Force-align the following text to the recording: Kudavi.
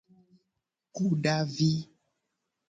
Kudavi. 0.95 1.71